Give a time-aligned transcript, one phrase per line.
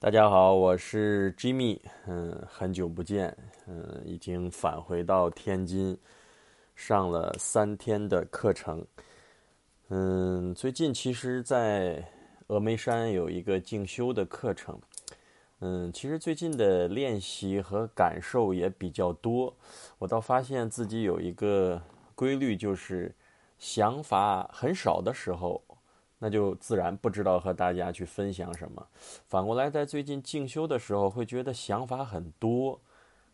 [0.00, 5.98] 大家好，我是 Jimmy，嗯，很久不见，嗯，已经返回到天津，
[6.76, 8.86] 上了三天的课程，
[9.88, 12.08] 嗯，最近其实，在
[12.46, 14.80] 峨眉山有一个静修的课程，
[15.58, 19.52] 嗯，其实最近的练习和感受也比较多，
[19.98, 21.82] 我倒发现自己有一个
[22.14, 23.12] 规律，就是
[23.58, 25.60] 想法很少的时候。
[26.18, 28.86] 那就自然不知道和大家去分享什么。
[29.26, 32.80] 反过来，在最近进修的时候，会觉得想法很多，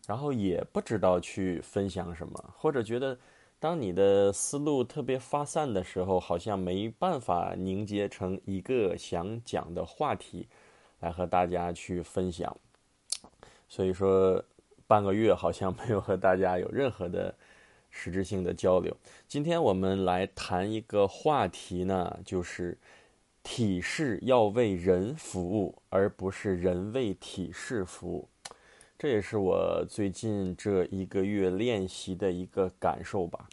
[0.07, 3.17] 然后也不知道去分享什么，或者觉得
[3.59, 10.47] 当你的思路特别发散的时候，好像没办法凝结成一个想讲的话题
[10.99, 12.55] 来和大家去分享。
[13.67, 14.43] 所以说，
[14.85, 17.33] 半个月好像没有和大家有任何的。
[17.97, 18.95] 实质性的交流。
[19.25, 22.77] 今天我们来谈一个话题呢，就是
[23.41, 28.27] 体式要为人服务，而不是人为体式服务。
[28.99, 33.47] 这也是我最近这一个月练习的一个感受吧。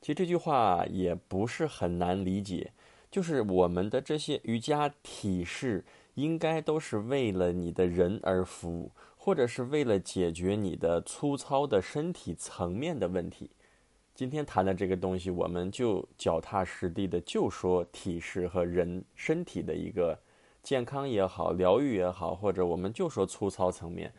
[0.00, 2.72] 其实这句话也不是很难理解，
[3.10, 13.50] 就是我们的这些瑜伽体式应该都是为了你的人而服务，或者是为了解决你的粗糙的身体层面的问题。
[14.14, 20.16] 今天谈的这个东西，我们就脚踏实地的就说体式和人身体的一个
[20.62, 24.12] 健康也好，疗愈也好，或者我们就说粗糙层面、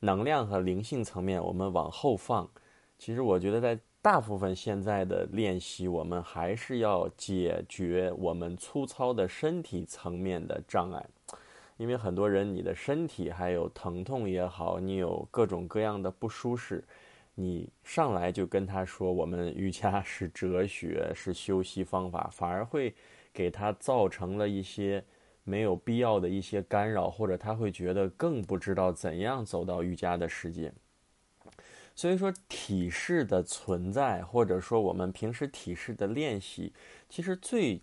[0.00, 2.50] 能量和灵性层面，我们往后放。
[2.98, 11.06] 其实我觉得，在大部分现在的练习，我们还是要解决我们粗糙的身体层面的障碍，
[11.76, 16.82] 因为很多人你的身体还有疼痛也好，你有各种各样的不舒适。
[17.36, 22.94] 你上来就跟他说，我们瑜伽是哲学，是修习方法，反而会
[23.32, 25.04] 给他造成了一些
[25.44, 30.72] 没有必要的一些干扰，或者他会觉得更不知道怎样走到瑜伽的世界。
[31.94, 36.72] 所以说，体式的存在，或者说我们平时体式的练习，
[37.08, 37.80] 其实最。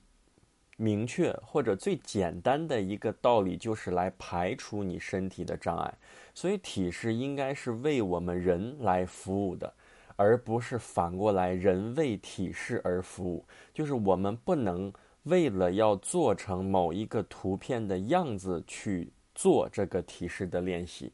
[0.83, 5.94] 明确或者最简单的一个道理就是来排除你身体的障碍，
[6.33, 9.73] 所以体式应该是为我们人来服务的，
[10.17, 13.45] 而不是反过来人为体式而服务。
[13.73, 14.91] 就是我们不能
[15.23, 21.13] 为了要做成某一个图片的样子去做这个体式的练习。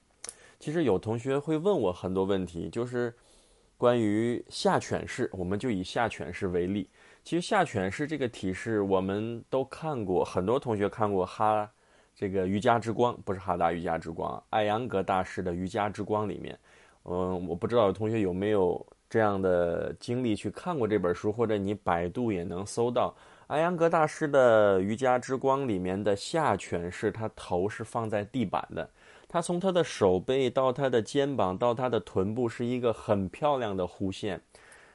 [0.59, 3.13] 其实有同学会问我很多问题，就是
[3.79, 6.89] 关于下犬式，我们就以下犬式为例。
[7.23, 11.71] 其实下犬式这个体式我们都看过，很多同学看过哈，
[12.13, 16.59] 这个瑜伽之光不是哈达瑜伽之光，艾扬格大师的瑜伽之光里面，
[17.05, 23.15] 嗯，我不知道有同学有没有这样的经历去看过这本书，或者你百度也能搜到
[23.47, 28.89] 艾扬格大师的瑜伽之光里面的下犬式，他头是放在地板的，
[29.29, 34.41] 他从他的手背到他的肩膀到他的臀部是一个很漂亮的弧线。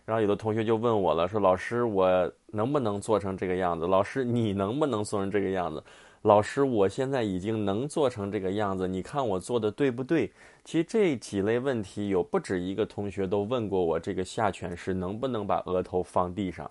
[0.05, 3.87] 然后有的同学就问我了，说老师，我能不能做成这个样子？
[3.87, 5.83] 老师，你能不能做成这个样子？
[6.23, 10.33] 老师，我现在已经能做成这个样子，你看我做的对不对？
[10.65, 16.71] 其实这几类问题有不止一个同学都问过我，这个下犬式能不能把额头放地上？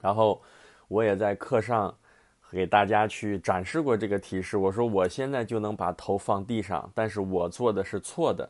[0.00, 0.40] 然后
[0.88, 1.94] 我也在课上
[2.50, 8.48] 给大家去展示过这个提示，我说我现在就能把头放地上，但是我做的是错的。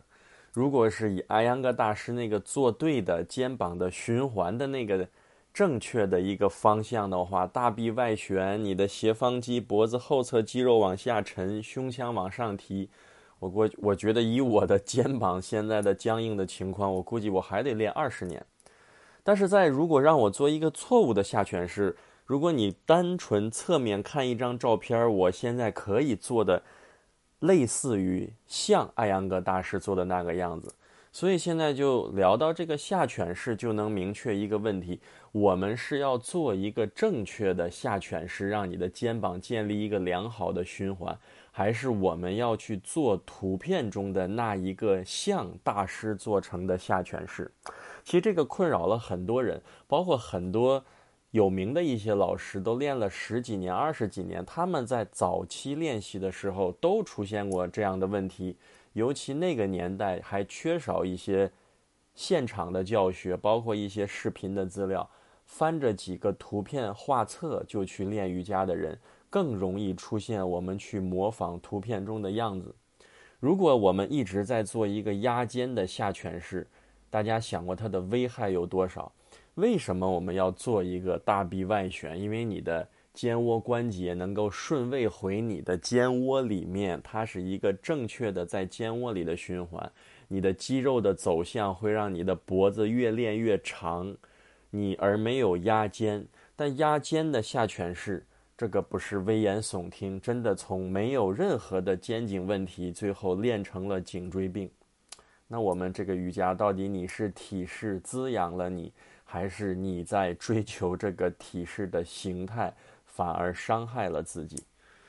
[0.52, 5.06] 如果是以阿扬格大师那个做对的肩膀的循环的那个
[5.54, 12.88] 正确的一个方向的话，大臂外旋，你的斜方肌、脖子后侧肌肉往下沉，胸腔往上提。
[13.38, 18.44] 我我我觉得以我的肩膀现在的僵硬的情况，我估计我还得练二十年。
[19.22, 21.96] 但是在如果让我做一个错误的下犬式，
[22.30, 26.62] 如果你单纯侧面看一张照片，我现在可以做的。
[27.40, 30.72] 类似于像艾扬格大师做的那个样子，
[31.10, 35.00] 所以现在就聊到这个下犬式，就能明确一个问题：
[35.32, 41.18] 我们是要做一个正确的下犬式，让你的肩膀建立一个良好的循环，
[41.50, 47.50] 还是我们要去做图片中的那一个像大师做成的下犬式？
[48.04, 50.84] 其实这个困扰了很多人，包括很多。
[51.32, 58.56] 有名的一些老师都练了十几年、二十几年，他们在早期练习的时候都出现过这样的问题。
[58.94, 61.48] 尤其那个年代还缺少一些
[62.14, 65.08] 现场的教学，包括一些视频的资料，
[65.46, 68.98] 翻着几个图片画册就去练瑜伽的人，
[69.30, 72.74] 更容易出现我们去模仿图片中的样子。
[73.38, 76.66] 如果我们一直在做一个压肩的下犬式，
[77.08, 79.12] 大家想过它的危害有多少？
[79.54, 82.20] 为什么我们要做一个大臂外旋？
[82.20, 89.90] 因为你的肩窝关节能够顺位回你的肩窝里面，它是一个正确的在肩窝里的循环。
[90.28, 94.16] 你的肌肉的走向会让你的脖子越练越长，
[94.70, 96.24] 你而没有压肩。
[96.54, 98.24] 但压肩的下犬式，
[98.56, 104.70] 这个不是危言耸听，真的从没有任何的肩颈问题，最后练成了颈椎病。
[105.48, 108.92] 那我们这个瑜伽到底你是体式滋养了你，
[109.32, 112.74] 还是你在追求这个体式的形态，
[113.06, 114.60] 反而伤害了自己？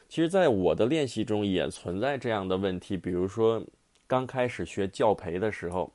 [0.08, 3.66] 其实，在我的练习中也存在这样的问题，比如说
[4.06, 5.92] 刚开始学教培的时候，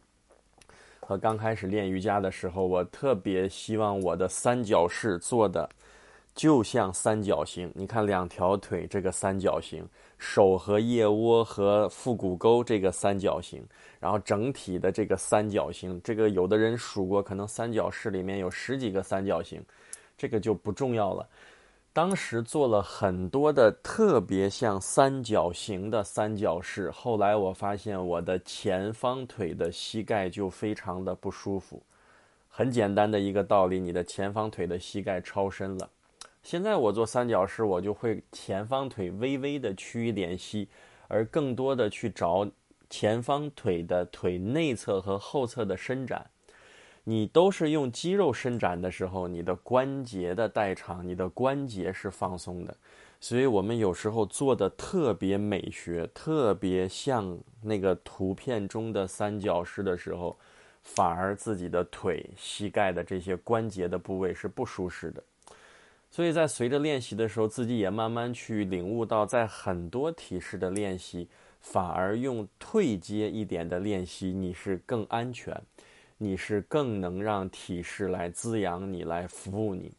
[0.99, 5.71] 和刚开始练瑜伽的时候，我特别希望我的三角式做的
[6.37, 7.73] 就像三角形。
[7.75, 9.85] 你看两条腿这个三角形，
[10.19, 13.67] 手和腋窝和腹股沟这个三角形。
[13.99, 19.61] 然后整体的这个三角形，这个有的人数过，可能三角式里面有十几个三角形，
[20.17, 21.27] 这个就不重要了。
[21.93, 31.83] 当时做了很多的特别像三角形的三角式，后来我发现我的前方腿的膝盖就非常的不舒服。
[32.49, 35.89] 很简单的一个道理，你的前方腿的膝盖超伸了。
[36.47, 40.69] 现在我做三角式，我就会前方腿微微的趋于连膝，
[41.09, 42.49] 而更多的去找。
[42.89, 46.31] 前方腿的腿内侧和后侧的伸展，
[47.03, 52.77] 你都是用肌肉伸展的时候，你的关节的代偿，你的关节是放松的。
[53.19, 60.39] 所以我们有时候做的特别美学，特别像那个图片中的三角式的时候，
[60.85, 65.21] 反而自己的腿、膝盖的这些关节的部位是不舒适的。
[66.17, 71.29] 所以在随着练习的时候，自己也慢慢去领悟到，在很多体式的练习。
[71.61, 75.55] 反而用退阶一点的练习，你是更安全，
[76.17, 79.93] 你是更能让体式来滋养你，来服务你。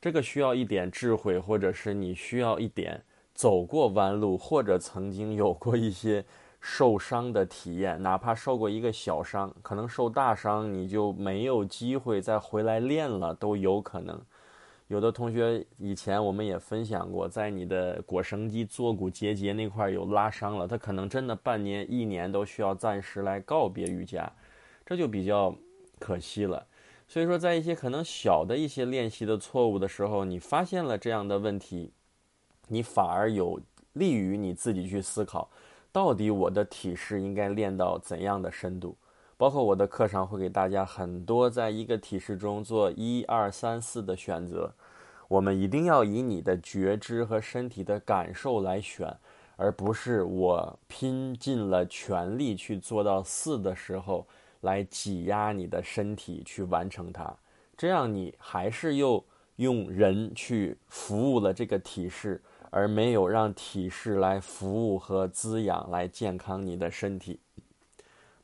[0.00, 3.00] 这个需要一点智慧，或者是你需要一点
[3.32, 6.24] 走过弯路，或者曾经有过一些
[6.60, 14.20] 受伤的体验，哪怕受过一个小伤，可能受大伤你就没有机会再回来练了，都有可能。
[14.88, 24.30] 有的同学以前我们也分享过，在你的腘绳肌坐骨结节那块有拉伤了，他可能真的半年、一年都需要暂时来告别瑜伽，
[24.84, 25.54] 这就比较
[25.98, 26.66] 可惜了。
[27.08, 31.90] 所以说，在一些可能小的一些练习的错误的时候，你发现了这样的问题，
[32.68, 33.58] 你反而有
[33.94, 35.50] 利于你自己去思考，
[35.92, 38.96] 到底我的体式应该练到怎样的深度。
[39.44, 44.72] 包括我的课上会给大家很多，在一个体式中做一二三四的选择，
[45.28, 49.14] 我们一定要以你的觉知和身体的感受来选，
[49.56, 54.26] 而不是我拼尽了全力去做到四的时候
[54.62, 57.36] 来挤压你的身体去完成它，
[57.76, 59.22] 这样你还是又
[59.56, 67.40] 用人去服务了这个体式，而没有让体式来服务和滋养来健康你的身体。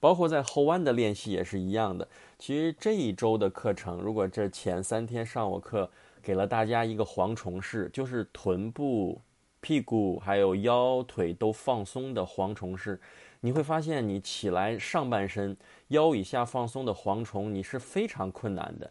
[0.00, 2.08] 包括在后弯的练习也是一样的。
[2.38, 5.88] 其实这一周的课程，如果这前三天上我课
[6.22, 9.20] 给了大家一个蝗虫式，就是臀部、
[9.60, 12.98] 屁股还有腰腿都放松的蝗虫式，
[13.40, 15.56] 你会发现你起来上半身
[15.88, 18.90] 腰以下放松的蝗虫，你是非常困难的。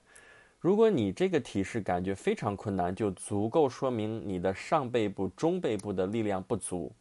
[0.59, 6.91] 如果你这个体式感觉非常困难，就足够说明你的上背部、中背部的力量不足。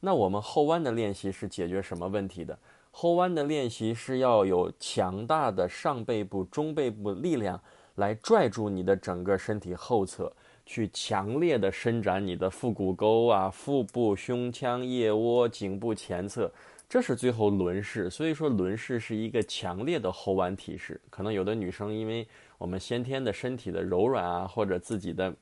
[0.00, 2.58] 那我们后弯的练习是解决什么问题的？
[2.96, 7.60] 后弯的练习是要有强大的上背部、中背部力量
[7.96, 10.32] 来拽住你的整个身体后侧，
[10.64, 16.48] 去强烈的伸展你的腹股沟啊、腹部、胸腔、腋窝、颈部前侧，
[16.88, 18.08] 这是最后轮式。
[18.08, 20.98] 所以说，轮式是一个强烈的后弯体式。
[21.10, 22.24] 可能有的女生因为
[22.58, 25.34] 我们先天的身体的柔软啊，或者自己的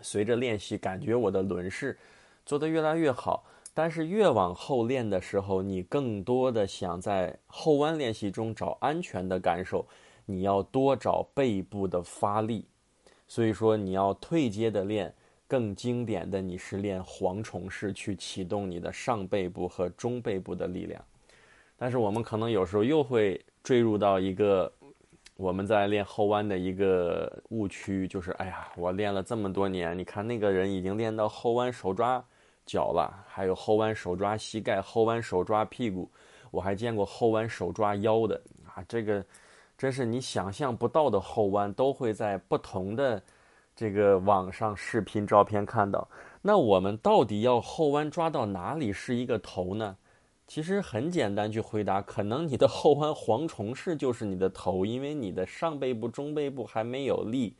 [0.00, 1.96] 随着练习感觉我的轮式
[2.44, 3.44] 做得越来越好。
[3.74, 9.86] 但是越往后练的时候，你更多的想在后弯练习中找安全的感受，
[10.26, 12.66] 你要多找背部的发力。
[13.26, 15.14] 所以说，你要退阶的练，
[15.48, 21.02] 更经典的你是练蝗虫式去启动你的上背部和中背部的力量。
[21.78, 24.70] 但是我们可能有时候又会坠入到一个
[25.34, 32.22] 我们在练后弯的一个误区，就是哎呀，我练了这么多年，你看那个人已经练到后弯手抓。
[32.64, 36.10] 脚了，还有后弯手抓膝盖，后弯手抓屁股，
[36.50, 38.84] 我还见过后弯手抓腰的啊！
[38.88, 39.24] 这个
[39.76, 43.22] 真是你想象不到的后弯，都会在不同的
[43.74, 46.08] 这个网上视频照片看到。
[46.40, 49.96] 那我们到底要后弯抓到哪里是一个头呢？
[50.46, 57.54] 其实很简单去回答，可能你的后弯蝗虫式就是你的头，因为你的上背部、中背部还没有力。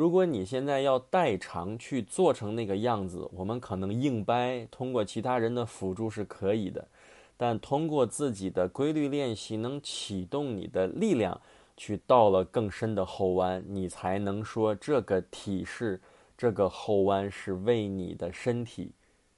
[0.00, 6.88] 如果你现在要代偿去做成那个样子，我们可能硬掰，通过其他人的辅助是可以的，
[7.36, 11.38] 但通过自己的规律练习，能启动你的力量，
[11.76, 16.00] 去到了更深的后弯，你才能说这个体式，
[16.34, 18.92] 这个后弯是为你的身体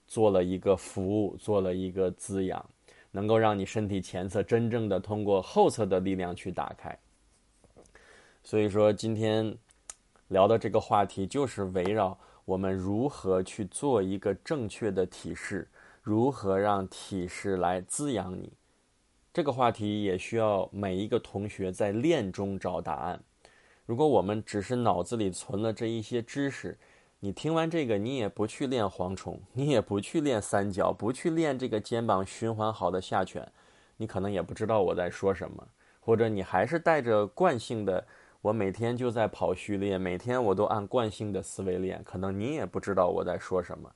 [0.07, 2.65] 做了一个服务，做了一个滋养，
[3.11, 6.97] 能够让你身体前侧真正的通过后侧的力量去打开。
[8.45, 9.57] 所以说，今天
[10.33, 15.69] 聊的这个话题就是围绕我们如何去做一个正确的体式，
[16.03, 18.55] 如何让体式来滋养你。
[19.31, 23.23] 这个话题也需要每一个同学在练中找答案。
[23.85, 26.79] 如果我们只是脑子里存了这一些知识，
[27.21, 33.53] 你听完这个，你也不去练蝗虫，你也不去练三角，不去练这个肩膀循环好的下犬，
[33.99, 35.69] 你可能也不知道我在说什么，
[36.01, 38.07] 或者你还是带着惯性的。
[38.43, 43.89] 我每天就在跑序列，每天我都按惯性的思维练，可能你也不知道我在说什么，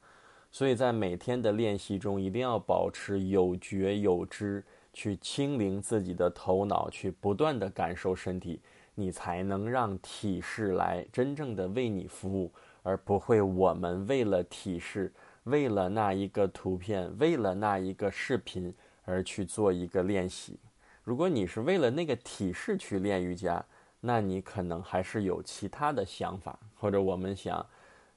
[0.53, 8.61] 所以在每天的练习中，一定要保持有觉有知，去清零自己的头脑，去不断的感受身体，
[8.95, 12.53] 你才能让体式来真正的为你服务，
[12.85, 15.13] 而不会我们为了体式，
[15.43, 18.73] 为了那一个图片，为了那一个视频
[19.05, 20.57] 而去做一个练习。
[21.03, 23.65] 如果你是为了那个体式去练瑜伽，
[24.07, 27.67] 那你可能还是有其他的想法，或者我们想，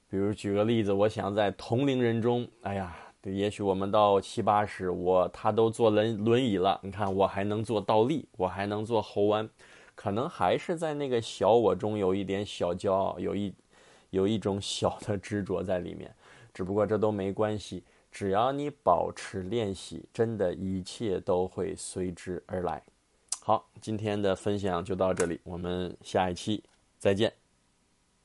[0.08, 9.50] 比如举个例子，我想在同龄人中，哎呀，也许我们到七八十，我他都坐轮轮椅了，你看我还能做倒立，我还能做后弯，
[9.96, 13.52] 可能还是在那个小我中有一点小骄傲，有一
[14.10, 16.14] 有一种小的执着在里面，
[16.54, 17.82] 只不过这都没关系，
[18.12, 22.80] 只要你保持练习，真的一切都会随之而来。
[23.42, 26.62] 好，今天的分享就到这里，我们下一期
[26.98, 27.39] 再见。